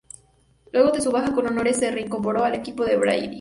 [0.73, 3.29] Luego de su baja con honores se reincorporó al equipo de Brady.